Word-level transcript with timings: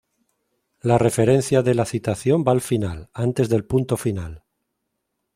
La 0.81 0.97
referencia 0.97 1.61
de 1.61 1.75
la 1.75 1.85
citación 1.85 2.43
va 2.43 2.53
al 2.53 2.61
final, 2.61 3.11
antes 3.13 3.49
del 3.49 3.65
punto 3.65 3.97
final. 3.97 4.41